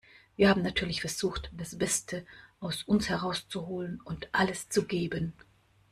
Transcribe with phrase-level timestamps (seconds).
[0.35, 2.25] Wir haben natürlich versucht, das Beste
[2.59, 5.33] aus uns herauszuholen und alles zu geben.